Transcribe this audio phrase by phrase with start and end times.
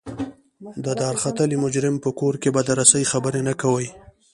[0.85, 3.87] د دارختلي مجرم په کور کې به د رسۍ خبرې نه کوئ.